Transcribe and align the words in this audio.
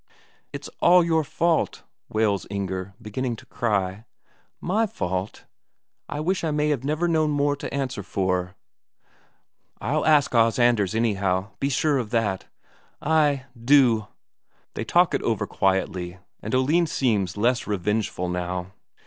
"It's 0.51 0.67
all 0.79 1.03
your 1.03 1.23
fault," 1.23 1.83
wails 2.09 2.47
Inger, 2.49 2.95
beginning 2.99 3.35
to 3.35 3.45
cry. 3.45 4.05
"My 4.59 4.87
fault? 4.87 5.45
I 6.09 6.19
wish 6.21 6.43
I 6.43 6.49
may 6.49 6.75
never 6.75 7.05
have 7.07 7.29
more 7.29 7.55
to 7.57 7.71
answer 7.71 8.01
for!" 8.01 8.55
"I'll 9.79 10.03
ask 10.03 10.33
Os 10.33 10.57
Anders, 10.57 10.95
anyhow, 10.95 11.51
be 11.59 11.69
sure 11.69 11.99
of 11.99 12.09
that." 12.09 12.47
"Ay, 12.99 13.45
do." 13.63 14.07
They 14.73 14.83
talk 14.83 15.13
it 15.13 15.21
all 15.21 15.29
over 15.33 15.45
quietly, 15.45 16.17
and 16.41 16.55
Oline 16.55 16.87
seems 16.87 17.37
less 17.37 17.67
revengeful 17.67 18.27
now. 18.27 18.71